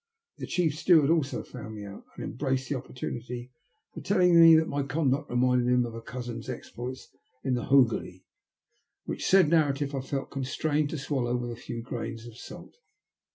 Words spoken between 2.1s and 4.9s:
and embraced the opportunity for telling me that my